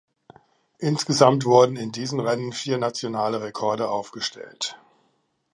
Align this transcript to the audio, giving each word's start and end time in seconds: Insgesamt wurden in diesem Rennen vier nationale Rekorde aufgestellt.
Insgesamt 0.79 1.45
wurden 1.45 1.75
in 1.75 1.91
diesem 1.91 2.21
Rennen 2.21 2.53
vier 2.53 2.79
nationale 2.79 3.39
Rekorde 3.43 3.87
aufgestellt. 3.87 4.75